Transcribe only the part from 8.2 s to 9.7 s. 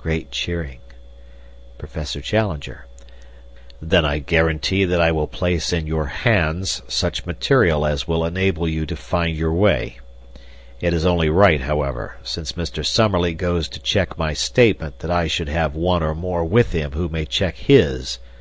enable you to find your